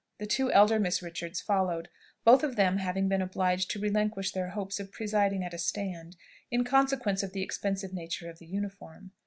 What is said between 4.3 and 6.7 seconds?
their hopes of presiding at a stand, in